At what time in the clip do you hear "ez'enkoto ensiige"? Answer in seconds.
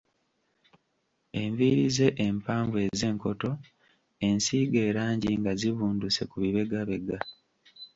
2.87-4.79